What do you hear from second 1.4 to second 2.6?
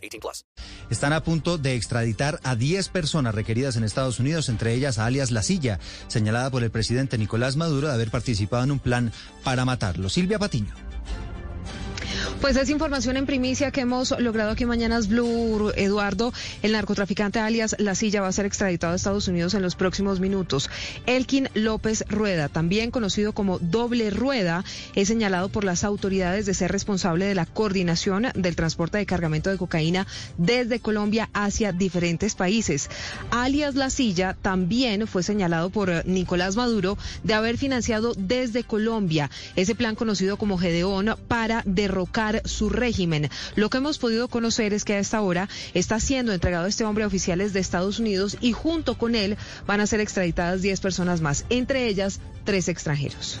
de extraditar a